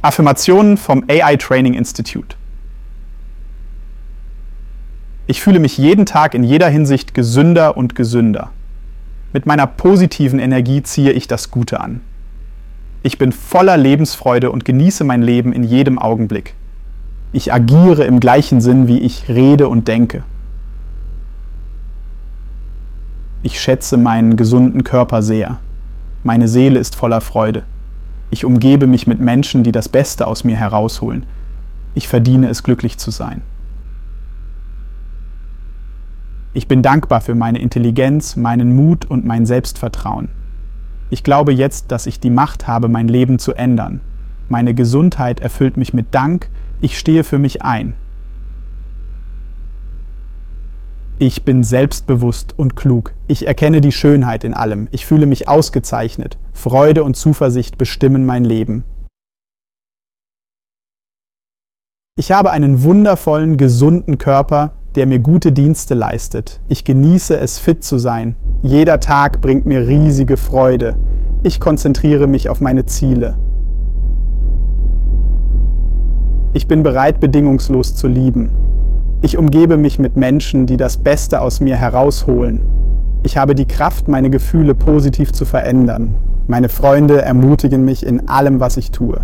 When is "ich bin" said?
13.02-13.32, 36.54-36.82, 51.20-51.64, 76.52-76.84